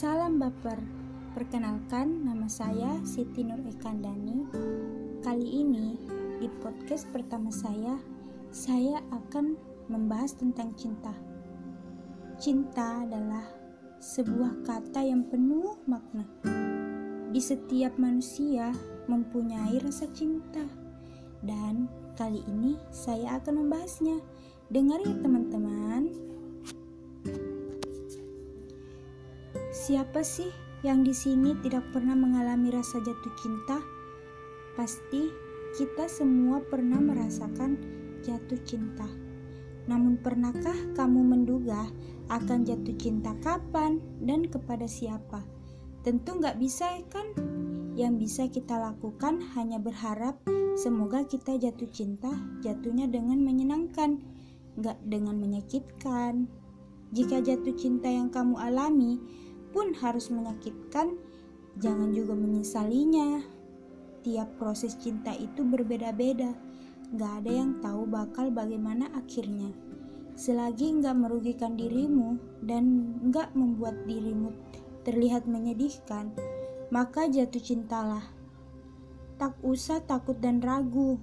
Salam 0.00 0.40
baper. 0.40 0.80
Perkenalkan 1.36 2.24
nama 2.24 2.48
saya 2.48 3.04
Siti 3.04 3.44
Nur 3.44 3.60
Ekandani. 3.68 4.48
Kali 5.20 5.44
ini 5.44 5.92
di 6.40 6.48
podcast 6.48 7.04
pertama 7.12 7.52
saya, 7.52 8.00
saya 8.48 9.04
akan 9.12 9.60
membahas 9.92 10.40
tentang 10.40 10.72
cinta. 10.72 11.12
Cinta 12.40 13.04
adalah 13.04 13.44
sebuah 14.00 14.64
kata 14.64 15.04
yang 15.04 15.28
penuh 15.28 15.76
makna. 15.84 16.24
Di 17.28 17.40
setiap 17.44 18.00
manusia 18.00 18.72
mempunyai 19.04 19.84
rasa 19.84 20.08
cinta. 20.16 20.64
Dan 21.44 21.92
kali 22.16 22.40
ini 22.48 22.80
saya 22.88 23.36
akan 23.36 23.68
membahasnya. 23.68 24.16
Dengar 24.72 25.04
ya 25.04 25.12
teman-teman. 25.20 26.29
Siapa 29.80 30.20
sih 30.20 30.52
yang 30.84 31.08
di 31.08 31.16
sini 31.16 31.56
tidak 31.64 31.88
pernah 31.88 32.12
mengalami 32.12 32.68
rasa 32.68 33.00
jatuh 33.00 33.32
cinta? 33.40 33.80
Pasti 34.76 35.32
kita 35.72 36.04
semua 36.04 36.60
pernah 36.60 37.00
merasakan 37.00 37.80
jatuh 38.20 38.60
cinta. 38.68 39.08
Namun 39.88 40.20
pernahkah 40.20 40.76
kamu 40.92 41.24
menduga 41.24 41.88
akan 42.28 42.68
jatuh 42.68 42.92
cinta 43.00 43.32
kapan 43.40 44.04
dan 44.20 44.44
kepada 44.52 44.84
siapa? 44.84 45.40
Tentu 46.04 46.36
nggak 46.36 46.60
bisa 46.60 47.00
kan? 47.08 47.32
Yang 47.96 48.14
bisa 48.20 48.52
kita 48.52 48.76
lakukan 48.76 49.40
hanya 49.56 49.80
berharap 49.80 50.44
semoga 50.76 51.24
kita 51.24 51.56
jatuh 51.56 51.88
cinta 51.88 52.28
jatuhnya 52.60 53.08
dengan 53.08 53.40
menyenangkan, 53.40 54.20
nggak 54.76 55.00
dengan 55.08 55.40
menyakitkan. 55.40 56.52
Jika 57.16 57.40
jatuh 57.40 57.74
cinta 57.80 58.12
yang 58.12 58.28
kamu 58.28 58.60
alami 58.60 59.18
pun 59.70 59.94
harus 59.98 60.28
menyakitkan, 60.30 61.16
jangan 61.78 62.10
juga 62.10 62.34
menyesalinya. 62.34 63.42
Tiap 64.20 64.60
proses 64.60 65.00
cinta 65.00 65.32
itu 65.32 65.64
berbeda-beda, 65.64 66.52
gak 67.16 67.32
ada 67.42 67.50
yang 67.50 67.80
tahu 67.80 68.04
bakal 68.04 68.52
bagaimana 68.52 69.08
akhirnya. 69.16 69.72
Selagi 70.36 71.00
gak 71.00 71.16
merugikan 71.16 71.74
dirimu 71.74 72.36
dan 72.60 73.16
gak 73.32 73.56
membuat 73.56 74.04
dirimu 74.04 74.52
terlihat 75.08 75.48
menyedihkan, 75.48 76.36
maka 76.92 77.24
jatuh 77.26 77.62
cintalah. 77.62 78.24
Tak 79.40 79.56
usah 79.64 80.04
takut 80.04 80.36
dan 80.36 80.60
ragu. 80.60 81.16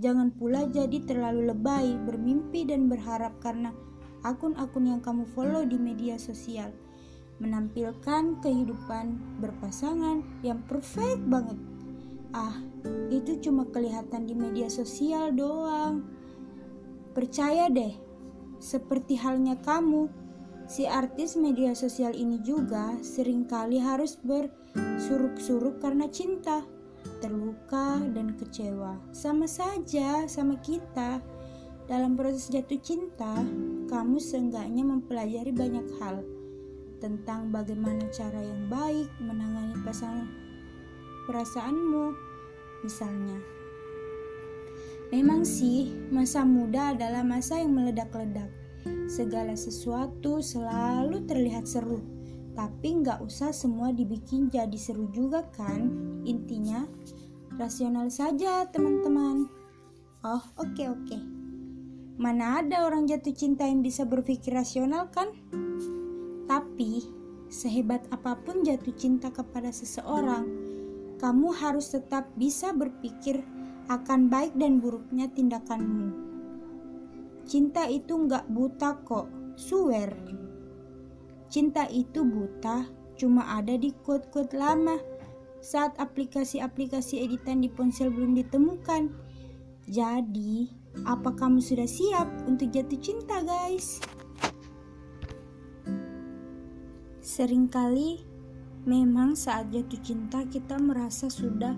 Jangan 0.00 0.32
pula 0.32 0.64
jadi 0.64 1.04
terlalu 1.04 1.52
lebay, 1.52 1.92
bermimpi 2.08 2.64
dan 2.64 2.88
berharap 2.88 3.36
karena 3.44 3.76
akun-akun 4.24 4.88
yang 4.88 5.00
kamu 5.04 5.28
follow 5.36 5.68
di 5.68 5.76
media 5.76 6.16
sosial 6.16 6.72
menampilkan 7.38 8.42
kehidupan 8.42 9.18
berpasangan 9.38 10.22
yang 10.42 10.62
perfect 10.66 11.22
banget. 11.30 11.58
Ah, 12.34 12.58
itu 13.08 13.38
cuma 13.40 13.64
kelihatan 13.70 14.26
di 14.28 14.34
media 14.34 14.68
sosial 14.68 15.32
doang. 15.32 16.04
Percaya 17.14 17.70
deh, 17.70 17.94
seperti 18.58 19.16
halnya 19.18 19.58
kamu, 19.62 20.10
si 20.68 20.84
artis 20.84 21.38
media 21.38 21.72
sosial 21.72 22.12
ini 22.14 22.42
juga 22.42 22.94
sering 23.00 23.48
kali 23.48 23.80
harus 23.80 24.18
bersuruk-suruk 24.20 25.80
karena 25.80 26.06
cinta, 26.10 26.62
terluka 27.22 28.02
dan 28.12 28.34
kecewa. 28.36 28.98
Sama 29.14 29.48
saja 29.48 30.28
sama 30.28 30.58
kita. 30.60 31.22
Dalam 31.88 32.20
proses 32.20 32.52
jatuh 32.52 32.76
cinta, 32.84 33.40
kamu 33.88 34.20
seenggaknya 34.20 34.84
mempelajari 34.84 35.56
banyak 35.56 35.88
hal 35.96 36.20
tentang 36.98 37.50
bagaimana 37.54 38.06
cara 38.10 38.38
yang 38.42 38.66
baik 38.66 39.08
menangani 39.22 39.78
pasangan 39.82 40.28
perasaanmu 41.26 42.14
misalnya. 42.82 43.38
Memang 45.08 45.48
sih 45.48 45.88
masa 46.12 46.44
muda 46.44 46.92
adalah 46.92 47.24
masa 47.24 47.58
yang 47.58 47.72
meledak-ledak. 47.72 48.52
Segala 49.08 49.56
sesuatu 49.56 50.44
selalu 50.44 51.24
terlihat 51.24 51.64
seru 51.64 52.18
tapi 52.58 52.90
nggak 53.06 53.22
usah 53.22 53.54
semua 53.54 53.94
dibikin 53.94 54.50
jadi 54.50 54.74
seru 54.74 55.06
juga 55.14 55.46
kan? 55.54 55.94
Intinya 56.26 56.82
rasional 57.54 58.10
saja 58.10 58.66
teman-teman. 58.66 59.46
Oh 60.26 60.42
oke 60.58 60.74
okay, 60.74 60.90
oke. 60.90 61.06
Okay. 61.06 61.22
mana 62.18 62.58
ada 62.58 62.82
orang 62.82 63.06
jatuh 63.06 63.30
cinta 63.30 63.62
yang 63.62 63.78
bisa 63.78 64.02
berpikir 64.02 64.50
rasional 64.50 65.06
kan 65.14 65.30
tapi, 66.48 67.04
sehebat 67.52 68.08
apa 68.08 68.40
pun 68.40 68.64
jatuh 68.64 68.96
cinta 68.96 69.28
kepada 69.28 69.68
seseorang, 69.68 70.48
kamu 71.20 71.52
harus 71.52 71.92
tetap 71.92 72.32
bisa 72.40 72.72
berpikir 72.72 73.44
akan 73.92 74.32
baik 74.32 74.56
dan 74.56 74.80
buruknya 74.80 75.28
tindakanmu. 75.28 76.12
Cinta 77.44 77.84
itu 77.84 78.16
nggak 78.16 78.48
buta 78.48 78.96
kok, 79.04 79.28
swear. 79.60 80.12
Cinta 81.48 81.84
itu 81.88 82.24
buta 82.24 82.88
cuma 83.18 83.44
ada 83.56 83.74
di 83.76 83.92
quote-quote 84.04 84.56
lama 84.56 84.96
saat 85.58 85.96
aplikasi-aplikasi 85.98 87.24
editan 87.24 87.60
di 87.60 87.68
ponsel 87.68 88.08
belum 88.08 88.36
ditemukan. 88.36 89.10
Jadi, 89.88 90.68
apa 91.08 91.32
kamu 91.34 91.58
sudah 91.60 91.88
siap 91.88 92.28
untuk 92.44 92.68
jatuh 92.70 93.00
cinta, 93.00 93.40
guys? 93.42 94.00
Seringkali 97.38 98.18
memang 98.82 99.38
saat 99.38 99.70
jatuh 99.70 100.02
cinta 100.02 100.42
kita 100.50 100.74
merasa 100.74 101.30
sudah 101.30 101.70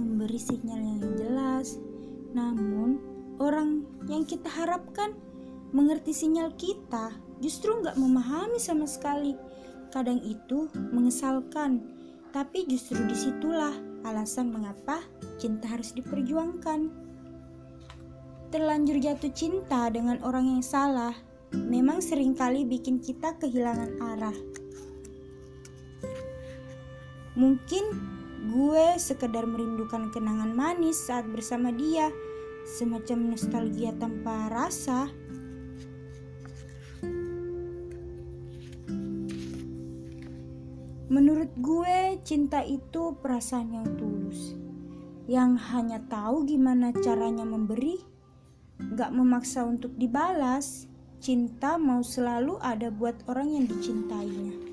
memberi 0.00 0.40
sinyal 0.40 0.80
yang 0.80 1.04
jelas, 1.20 1.76
namun 2.32 2.96
orang 3.36 3.84
yang 4.08 4.24
kita 4.24 4.48
harapkan 4.48 5.12
mengerti 5.76 6.16
sinyal 6.16 6.48
kita 6.56 7.12
justru 7.44 7.76
nggak 7.84 8.00
memahami 8.00 8.56
sama 8.56 8.88
sekali. 8.88 9.36
Kadang 9.92 10.16
itu 10.24 10.72
mengesalkan, 10.72 11.84
tapi 12.32 12.64
justru 12.64 12.96
di 13.04 13.12
situlah 13.12 13.76
alasan 14.08 14.48
mengapa 14.48 15.04
cinta 15.36 15.68
harus 15.76 15.92
diperjuangkan. 15.92 16.88
Terlanjur 18.48 18.96
jatuh 18.96 19.32
cinta 19.36 19.92
dengan 19.92 20.24
orang 20.24 20.56
yang 20.56 20.64
salah 20.64 21.12
memang 21.52 22.00
sering 22.00 22.32
kali 22.32 22.64
bikin 22.64 22.96
kita 22.96 23.36
kehilangan 23.36 23.92
arah. 24.00 24.61
Mungkin 27.32 27.84
gue 28.52 28.86
sekedar 29.00 29.48
merindukan 29.48 30.12
kenangan 30.12 30.52
manis 30.52 31.08
saat 31.08 31.24
bersama 31.30 31.72
dia, 31.72 32.12
semacam 32.66 33.32
nostalgia 33.32 33.96
tanpa 33.96 34.52
rasa. 34.52 35.08
Menurut 41.12 41.52
gue, 41.60 42.24
cinta 42.24 42.64
itu 42.64 43.16
perasaan 43.20 43.68
yang 43.76 43.88
tulus, 44.00 44.56
yang 45.28 45.60
hanya 45.60 46.00
tahu 46.08 46.48
gimana 46.48 46.88
caranya 47.04 47.44
memberi, 47.44 48.00
gak 48.96 49.12
memaksa 49.12 49.68
untuk 49.68 49.92
dibalas. 50.00 50.88
Cinta 51.22 51.78
mau 51.78 52.02
selalu 52.02 52.58
ada 52.58 52.90
buat 52.90 53.14
orang 53.30 53.54
yang 53.54 53.64
dicintainya. 53.70 54.71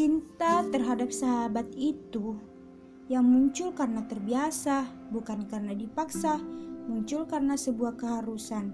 Cinta 0.00 0.64
terhadap 0.72 1.12
sahabat 1.12 1.76
itu 1.76 2.32
yang 3.12 3.20
muncul 3.20 3.76
karena 3.76 4.00
terbiasa, 4.08 4.88
bukan 5.12 5.44
karena 5.44 5.76
dipaksa, 5.76 6.40
muncul 6.88 7.28
karena 7.28 7.52
sebuah 7.52 8.00
keharusan. 8.00 8.72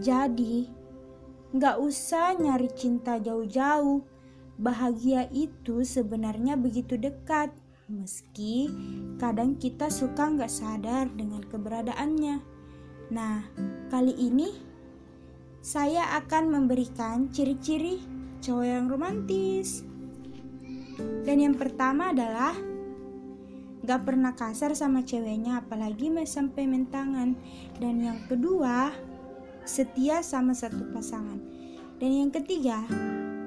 Jadi, 0.00 0.64
nggak 1.52 1.76
usah 1.76 2.40
nyari 2.40 2.72
cinta 2.72 3.20
jauh-jauh. 3.20 4.00
Bahagia 4.56 5.28
itu 5.28 5.84
sebenarnya 5.84 6.56
begitu 6.56 6.96
dekat, 6.96 7.52
meski 7.84 8.72
kadang 9.20 9.60
kita 9.60 9.92
suka 9.92 10.24
nggak 10.32 10.48
sadar 10.48 11.12
dengan 11.12 11.44
keberadaannya. 11.44 12.40
Nah, 13.12 13.44
kali 13.92 14.16
ini 14.16 14.65
saya 15.66 16.14
akan 16.22 16.54
memberikan 16.54 17.26
ciri-ciri 17.34 17.98
cowok 18.38 18.66
yang 18.70 18.86
romantis. 18.86 19.82
Dan 21.26 21.42
yang 21.42 21.58
pertama 21.58 22.14
adalah 22.14 22.54
gak 23.82 24.06
pernah 24.06 24.38
kasar 24.38 24.78
sama 24.78 25.02
ceweknya 25.02 25.58
apalagi 25.58 26.06
sampai 26.22 26.70
mentangan. 26.70 27.34
Dan 27.82 27.98
yang 27.98 28.22
kedua, 28.30 28.94
setia 29.66 30.22
sama 30.22 30.54
satu 30.54 30.86
pasangan. 30.94 31.42
Dan 31.98 32.14
yang 32.14 32.30
ketiga, 32.30 32.86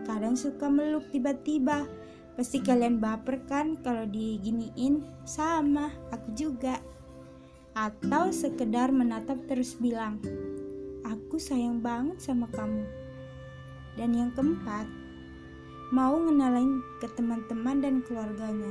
kadang 0.04 0.36
suka 0.36 0.68
meluk 0.68 1.08
tiba-tiba. 1.16 1.88
Pasti 2.36 2.60
kalian 2.60 3.00
baper 3.00 3.48
kan 3.48 3.80
kalau 3.80 4.04
diginiin 4.04 5.08
sama 5.24 5.88
aku 6.12 6.36
juga. 6.36 6.84
Atau 7.72 8.36
sekedar 8.36 8.92
menatap 8.92 9.40
terus 9.48 9.80
bilang, 9.80 10.20
aku 11.10 11.42
sayang 11.42 11.82
banget 11.82 12.22
sama 12.22 12.46
kamu. 12.54 12.86
Dan 13.98 14.14
yang 14.14 14.32
keempat, 14.38 14.86
mau 15.90 16.14
ngenalin 16.22 16.80
ke 17.02 17.10
teman-teman 17.18 17.82
dan 17.82 18.06
keluarganya. 18.06 18.70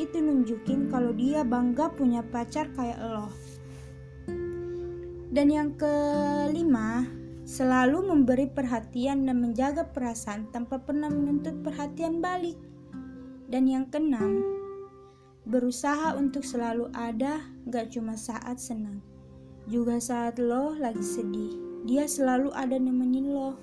Itu 0.00 0.18
nunjukin 0.18 0.88
kalau 0.88 1.12
dia 1.12 1.44
bangga 1.44 1.92
punya 1.92 2.24
pacar 2.24 2.72
kayak 2.72 2.98
lo. 3.04 3.28
Dan 5.34 5.50
yang 5.52 5.76
kelima, 5.76 7.04
selalu 7.44 8.06
memberi 8.06 8.48
perhatian 8.48 9.28
dan 9.28 9.42
menjaga 9.44 9.84
perasaan 9.92 10.48
tanpa 10.50 10.80
pernah 10.80 11.12
menuntut 11.12 11.60
perhatian 11.60 12.24
balik. 12.24 12.56
Dan 13.50 13.68
yang 13.68 13.86
keenam, 13.92 14.40
berusaha 15.44 16.16
untuk 16.16 16.42
selalu 16.42 16.88
ada 16.96 17.44
gak 17.68 17.92
cuma 17.92 18.16
saat 18.16 18.56
senang, 18.56 19.04
juga 19.68 20.00
saat 20.00 20.40
lo 20.40 20.72
lagi 20.72 21.04
sedih. 21.04 21.73
Dia 21.84 22.08
selalu 22.08 22.48
ada 22.56 22.80
nemenin 22.80 23.28
lo. 23.28 23.60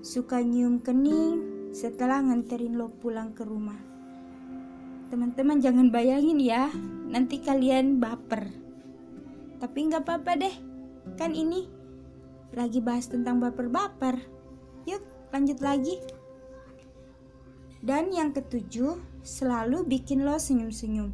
Suka 0.00 0.40
nyium 0.40 0.80
kening 0.80 1.68
setelah 1.76 2.24
nganterin 2.24 2.80
lo 2.80 2.88
pulang 2.88 3.36
ke 3.36 3.44
rumah. 3.44 3.76
Teman-teman 5.12 5.60
jangan 5.60 5.92
bayangin 5.92 6.40
ya, 6.40 6.72
nanti 7.12 7.44
kalian 7.44 8.00
baper. 8.00 8.48
Tapi 9.60 9.78
nggak 9.84 10.02
apa-apa 10.08 10.32
deh, 10.40 10.56
kan 11.20 11.36
ini 11.36 11.68
lagi 12.56 12.80
bahas 12.80 13.12
tentang 13.12 13.36
baper-baper. 13.36 14.16
Yuk 14.88 15.04
lanjut 15.28 15.60
lagi. 15.60 16.00
Dan 17.84 18.10
yang 18.10 18.32
ketujuh, 18.32 18.96
selalu 19.20 19.84
bikin 19.84 20.24
lo 20.24 20.40
senyum-senyum. 20.40 21.12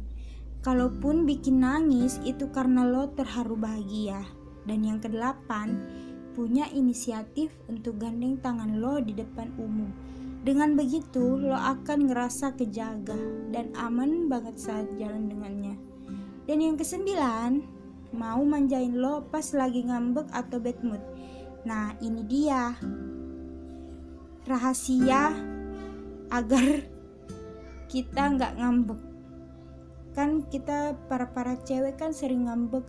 Kalaupun 0.63 1.27
bikin 1.27 1.59
nangis 1.59 2.17
itu 2.23 2.47
karena 2.49 2.87
lo 2.87 3.11
terharu 3.11 3.59
bahagia. 3.59 4.23
Dan 4.63 4.87
yang 4.87 5.03
kedelapan, 5.03 5.75
punya 6.33 6.67
inisiatif 6.73 7.53
untuk 7.69 8.01
gandeng 8.01 8.41
tangan 8.41 8.81
lo 8.81 8.99
di 8.99 9.13
depan 9.13 9.53
umum. 9.57 9.89
Dengan 10.43 10.75
begitu, 10.75 11.39
lo 11.39 11.55
akan 11.55 12.11
ngerasa 12.11 12.59
kejaga 12.59 13.15
dan 13.55 13.71
aman 13.79 14.27
banget 14.27 14.59
saat 14.59 14.91
jalan 14.99 15.31
dengannya. 15.31 15.79
Dan 16.43 16.59
yang 16.59 16.75
kesembilan, 16.75 17.63
mau 18.11 18.43
manjain 18.43 18.99
lo 18.99 19.23
pas 19.31 19.55
lagi 19.55 19.87
ngambek 19.87 20.27
atau 20.35 20.59
bad 20.59 20.79
mood. 20.83 21.03
Nah, 21.63 21.95
ini 22.03 22.21
dia 22.27 22.75
rahasia 24.43 25.31
agar 26.27 26.83
kita 27.87 28.23
nggak 28.35 28.57
ngambek 28.59 29.01
kan 30.13 30.45
kita 30.45 30.93
para 31.09 31.29
para 31.33 31.57
cewek 31.65 31.97
kan 31.97 32.13
sering 32.13 32.45
ngambek 32.45 32.85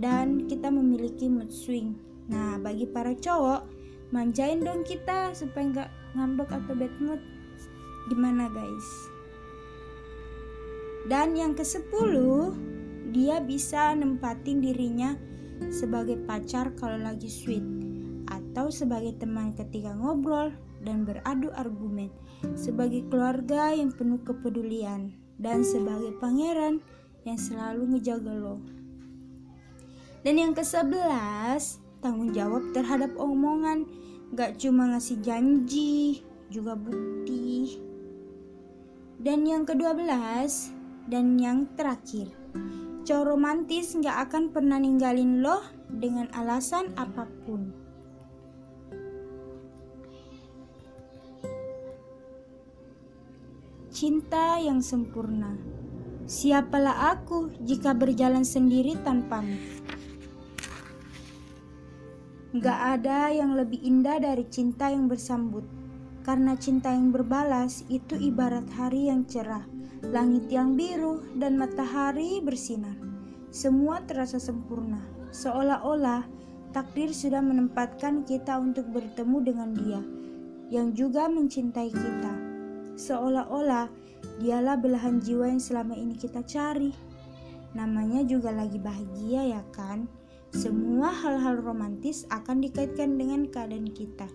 dan 0.00 0.48
kita 0.48 0.72
memiliki 0.72 1.28
mood 1.28 1.52
swing 1.52 1.96
nah 2.30 2.56
bagi 2.60 2.88
para 2.88 3.12
cowok 3.12 3.68
manjain 4.12 4.62
dong 4.62 4.86
kita 4.86 5.34
supaya 5.34 5.64
nggak 5.70 5.90
ngambek 6.14 6.50
atau 6.50 6.74
bad 6.76 6.94
mood 7.02 7.20
gimana 8.08 8.48
guys 8.52 8.88
dan 11.10 11.36
yang 11.36 11.52
ke 11.52 11.64
sepuluh 11.64 12.56
dia 13.12 13.40
bisa 13.44 13.92
nempatin 13.92 14.64
dirinya 14.64 15.14
sebagai 15.68 16.18
pacar 16.24 16.72
kalau 16.80 16.96
lagi 16.96 17.28
sweet 17.28 17.64
atau 18.32 18.72
sebagai 18.72 19.20
teman 19.20 19.52
ketika 19.52 19.92
ngobrol 19.92 20.50
dan 20.80 21.04
beradu 21.04 21.52
argumen 21.56 22.08
sebagai 22.52 23.08
keluarga 23.08 23.72
yang 23.72 23.88
penuh 23.88 24.20
kepedulian, 24.20 25.16
dan 25.40 25.64
sebagai 25.64 26.12
pangeran 26.20 26.84
yang 27.24 27.40
selalu 27.40 27.96
ngejaga 27.96 28.34
lo. 28.36 28.60
Dan 30.20 30.40
yang 30.40 30.52
ke-11, 30.52 31.83
tanggung 32.04 32.36
jawab 32.36 32.60
terhadap 32.76 33.16
omongan, 33.16 33.88
gak 34.36 34.60
cuma 34.60 34.92
ngasih 34.92 35.24
janji, 35.24 36.20
juga 36.52 36.76
bukti. 36.76 37.80
Dan 39.16 39.48
yang 39.48 39.64
ke-12, 39.64 40.12
dan 41.08 41.40
yang 41.40 41.64
terakhir, 41.80 42.28
cowok 43.08 43.24
romantis 43.24 43.96
gak 43.96 44.28
akan 44.28 44.52
pernah 44.52 44.76
ninggalin 44.76 45.40
lo 45.40 45.64
dengan 45.88 46.28
alasan 46.36 46.92
apa 47.00 47.24
pun. 47.48 47.84
cinta 53.94 54.58
yang 54.58 54.82
sempurna. 54.82 55.54
Siapalah 56.26 57.14
aku 57.14 57.54
jika 57.62 57.94
berjalan 57.94 58.42
sendiri 58.42 58.98
tanpamu? 59.06 59.54
Gak 62.54 63.02
ada 63.02 63.34
yang 63.34 63.58
lebih 63.58 63.82
indah 63.82 64.22
dari 64.22 64.46
cinta 64.46 64.86
yang 64.86 65.10
bersambut, 65.10 65.66
karena 66.22 66.54
cinta 66.54 66.94
yang 66.94 67.10
berbalas 67.10 67.82
itu 67.90 68.14
ibarat 68.14 68.64
hari 68.78 69.10
yang 69.10 69.26
cerah, 69.26 69.66
langit 70.14 70.46
yang 70.48 70.78
biru, 70.78 71.18
dan 71.34 71.58
matahari 71.58 72.38
bersinar. 72.38 72.94
Semua 73.50 74.02
terasa 74.06 74.38
sempurna, 74.38 75.02
seolah-olah 75.34 76.22
takdir 76.70 77.10
sudah 77.10 77.42
menempatkan 77.42 78.22
kita 78.22 78.54
untuk 78.58 78.86
bertemu 78.90 79.38
dengan 79.42 79.70
Dia 79.74 80.00
yang 80.70 80.96
juga 80.96 81.28
mencintai 81.30 81.90
kita 81.92 82.34
seolah-olah 82.94 83.90
dialah 84.40 84.78
belahan 84.78 85.18
jiwa 85.20 85.50
yang 85.50 85.62
selama 85.62 85.94
ini 85.98 86.14
kita 86.14 86.42
cari. 86.46 86.94
Namanya 87.74 88.22
juga 88.22 88.54
lagi 88.54 88.78
bahagia 88.78 89.58
ya 89.58 89.62
kan? 89.74 90.06
Semua 90.54 91.10
hal-hal 91.10 91.66
romantis 91.66 92.30
akan 92.30 92.62
dikaitkan 92.62 93.18
dengan 93.18 93.50
keadaan 93.50 93.90
kita. 93.90 94.30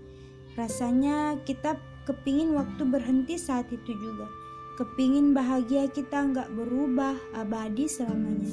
Rasanya 0.60 1.40
kita 1.48 1.80
kepingin 2.04 2.60
waktu 2.60 2.84
berhenti 2.84 3.40
saat 3.40 3.72
itu 3.72 3.96
juga. 3.96 4.28
Kepingin 4.76 5.32
bahagia 5.32 5.88
kita 5.88 6.20
nggak 6.28 6.52
berubah 6.52 7.16
abadi 7.40 7.88
selamanya. 7.88 8.52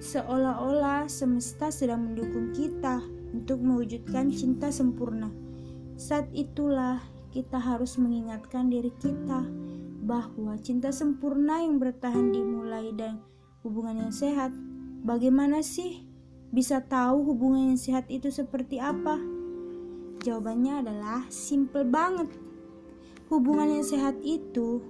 Seolah-olah 0.00 1.12
semesta 1.12 1.68
sedang 1.68 2.08
mendukung 2.08 2.56
kita 2.56 3.04
untuk 3.36 3.60
mewujudkan 3.60 4.32
cinta 4.32 4.72
sempurna. 4.72 5.28
Saat 6.00 6.32
itulah 6.32 7.04
kita 7.36 7.60
harus 7.60 8.00
mengingatkan 8.00 8.72
diri 8.72 8.96
kita 8.96 9.44
bahwa 10.08 10.56
cinta 10.56 10.88
sempurna 10.88 11.60
yang 11.60 11.76
bertahan 11.76 12.32
dimulai 12.32 12.96
dan 12.96 13.20
hubungan 13.60 14.08
yang 14.08 14.14
sehat. 14.16 14.56
Bagaimana 15.04 15.60
sih 15.60 16.11
bisa 16.52 16.84
tahu 16.84 17.32
hubungan 17.32 17.72
yang 17.72 17.80
sehat 17.80 18.04
itu 18.12 18.28
seperti 18.28 18.76
apa? 18.76 19.16
Jawabannya 20.20 20.84
adalah 20.84 21.24
simple 21.32 21.88
banget. 21.88 22.28
Hubungan 23.32 23.80
yang 23.80 23.86
sehat 23.88 24.20
itu 24.20 24.84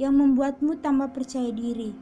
yang 0.00 0.16
membuatmu 0.16 0.80
tambah 0.80 1.12
percaya 1.12 1.52
diri, 1.52 1.92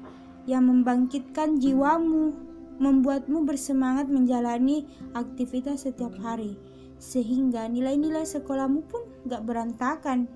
yang 0.46 0.70
membangkitkan 0.70 1.58
jiwamu, 1.58 2.32
membuatmu 2.78 3.42
bersemangat 3.42 4.06
menjalani 4.06 4.86
aktivitas 5.18 5.84
setiap 5.84 6.14
hari 6.22 6.54
sehingga 7.02 7.66
nilai-nilai 7.66 8.22
sekolahmu 8.22 8.86
pun 8.86 9.02
gak 9.26 9.42
berantakan. 9.42 10.30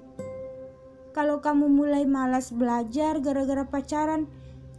Kalau 1.15 1.39
kamu 1.39 1.71
mulai 1.71 2.03
malas 2.05 2.51
belajar 2.51 3.23
gara-gara 3.23 3.63
pacaran, 3.63 4.27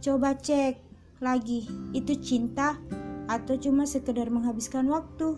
coba 0.04 0.36
cek 0.36 0.76
lagi 1.18 1.66
itu 1.96 2.14
cinta 2.20 2.78
atau 3.28 3.54
cuma 3.60 3.84
sekedar 3.84 4.32
menghabiskan 4.32 4.88
waktu. 4.88 5.36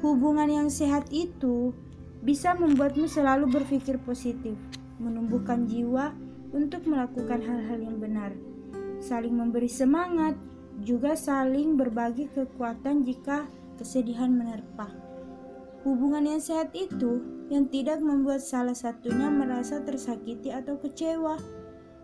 Hubungan 0.00 0.48
yang 0.48 0.68
sehat 0.72 1.10
itu 1.12 1.74
bisa 2.22 2.56
membuatmu 2.56 3.10
selalu 3.10 3.50
berpikir 3.50 4.00
positif, 4.00 4.56
menumbuhkan 4.96 5.68
jiwa 5.68 6.16
untuk 6.54 6.88
melakukan 6.88 7.42
hal-hal 7.44 7.78
yang 7.82 8.00
benar, 8.00 8.32
saling 9.02 9.36
memberi 9.36 9.68
semangat, 9.68 10.38
juga 10.80 11.12
saling 11.18 11.76
berbagi 11.76 12.32
kekuatan 12.32 13.04
jika 13.04 13.44
kesedihan 13.76 14.32
menerpa. 14.32 14.88
Hubungan 15.84 16.26
yang 16.26 16.42
sehat 16.42 16.72
itu 16.74 17.22
yang 17.46 17.70
tidak 17.70 18.02
membuat 18.02 18.42
salah 18.42 18.74
satunya 18.74 19.30
merasa 19.30 19.78
tersakiti 19.84 20.50
atau 20.50 20.80
kecewa, 20.82 21.38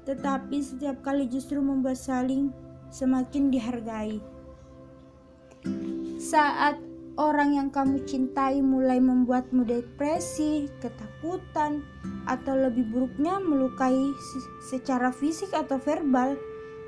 tetapi 0.06 0.62
setiap 0.62 1.02
kali 1.02 1.26
justru 1.26 1.58
membuat 1.58 1.98
saling 1.98 2.54
semakin 2.92 3.48
dihargai. 3.48 4.20
Saat 6.20 6.78
orang 7.16 7.56
yang 7.56 7.68
kamu 7.72 8.04
cintai 8.06 8.60
mulai 8.60 9.00
membuatmu 9.02 9.66
depresi, 9.66 10.70
ketakutan, 10.78 11.82
atau 12.28 12.54
lebih 12.54 12.86
buruknya 12.92 13.42
melukai 13.42 14.14
secara 14.70 15.10
fisik 15.10 15.50
atau 15.50 15.80
verbal, 15.80 16.38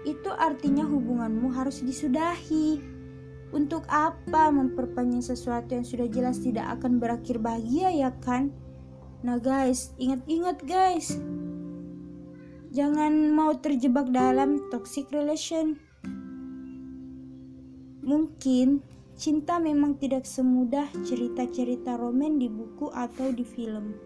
itu 0.04 0.30
artinya 0.36 0.84
hubunganmu 0.84 1.50
harus 1.50 1.80
disudahi. 1.80 2.92
Untuk 3.54 3.86
apa 3.86 4.50
memperpanjang 4.50 5.22
sesuatu 5.22 5.78
yang 5.78 5.86
sudah 5.86 6.10
jelas 6.10 6.42
tidak 6.42 6.74
akan 6.78 6.98
berakhir 6.98 7.38
bahagia 7.38 7.90
ya 7.94 8.10
kan? 8.18 8.50
Nah 9.22 9.38
guys, 9.38 9.94
ingat-ingat 9.96 10.58
guys. 10.66 11.16
Jangan 12.74 13.30
mau 13.30 13.54
terjebak 13.54 14.10
dalam 14.10 14.58
toxic 14.74 15.06
relation. 15.14 15.78
Mungkin 18.04 18.84
cinta 19.16 19.56
memang 19.56 19.96
tidak 19.96 20.28
semudah 20.28 20.86
cerita-cerita 21.08 21.96
romen 21.96 22.36
di 22.36 22.52
buku 22.52 22.92
atau 22.92 23.32
di 23.32 23.42
film. 23.42 23.96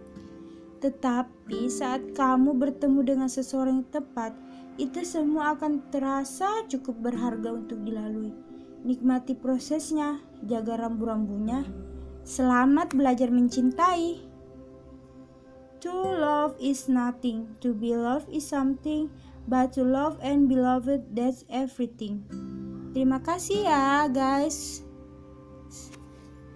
Tetapi 0.79 1.67
saat 1.67 2.15
kamu 2.15 2.55
bertemu 2.55 3.01
dengan 3.03 3.27
seseorang 3.27 3.83
yang 3.83 3.91
tepat, 3.91 4.31
itu 4.79 5.03
semua 5.03 5.59
akan 5.59 5.83
terasa 5.91 6.63
cukup 6.71 7.11
berharga 7.11 7.51
untuk 7.51 7.83
dilalui. 7.83 8.31
Nikmati 8.87 9.35
prosesnya, 9.35 10.23
jaga 10.47 10.79
rambu-rambunya. 10.79 11.67
Selamat 12.23 12.95
belajar 12.95 13.35
mencintai. 13.35 14.23
To 15.83 15.95
love 15.95 16.55
is 16.63 16.87
nothing, 16.87 17.59
to 17.59 17.75
be 17.75 17.95
loved 17.99 18.31
is 18.31 18.47
something, 18.47 19.11
but 19.51 19.75
to 19.75 19.83
love 19.83 20.23
and 20.23 20.47
be 20.47 20.55
loved 20.55 21.15
that's 21.15 21.43
everything. 21.51 22.23
Terima 22.97 23.21
kasih 23.21 23.69
ya, 23.69 24.09
guys. 24.09 24.83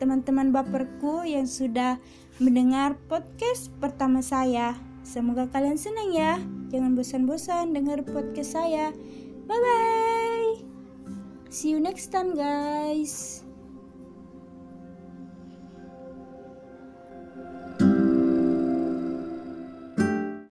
Teman-teman 0.01 0.51
baperku 0.51 1.23
yang 1.23 1.47
sudah 1.47 2.01
mendengar 2.43 2.99
podcast 3.07 3.71
pertama 3.79 4.19
saya. 4.25 4.75
Semoga 5.07 5.47
kalian 5.51 5.79
senang 5.79 6.11
ya. 6.11 6.41
Jangan 6.73 6.97
bosan-bosan 6.99 7.77
dengar 7.77 8.03
podcast 8.03 8.57
saya. 8.57 8.91
Bye 9.47 9.61
bye. 9.61 10.51
See 11.53 11.77
you 11.77 11.79
next 11.79 12.09
time 12.09 12.33
guys. 12.33 13.45